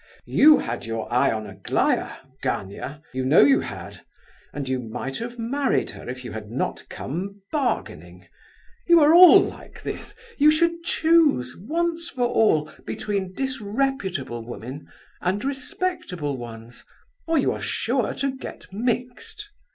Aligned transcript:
You 0.25 0.57
had 0.57 0.83
your 0.87 1.13
eye 1.13 1.31
on 1.31 1.45
Aglaya, 1.45 2.11
Gania, 2.41 3.03
you 3.13 3.23
know 3.23 3.41
you 3.43 3.59
had; 3.59 4.01
and 4.51 4.67
you 4.67 4.79
might 4.79 5.17
have 5.17 5.37
married 5.37 5.91
her 5.91 6.09
if 6.09 6.25
you 6.25 6.31
had 6.31 6.49
not 6.49 6.89
come 6.89 7.41
bargaining. 7.51 8.25
You 8.87 8.99
are 9.01 9.13
all 9.13 9.39
like 9.39 9.83
this. 9.83 10.15
You 10.39 10.49
should 10.49 10.83
choose, 10.83 11.55
once 11.55 12.09
for 12.09 12.25
all, 12.25 12.71
between 12.83 13.33
disreputable 13.33 14.43
women, 14.43 14.87
and 15.21 15.45
respectable 15.45 16.35
ones, 16.35 16.83
or 17.27 17.37
you 17.37 17.51
are 17.51 17.61
sure 17.61 18.11
to 18.15 18.35
get 18.35 18.73
mixed. 18.73 19.51